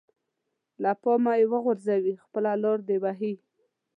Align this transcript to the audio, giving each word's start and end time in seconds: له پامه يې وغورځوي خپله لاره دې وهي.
له 0.81 0.91
پامه 1.01 1.33
يې 1.39 1.45
وغورځوي 1.53 2.13
خپله 2.23 2.51
لاره 2.63 2.83
دې 2.87 2.97
وهي. 3.03 3.33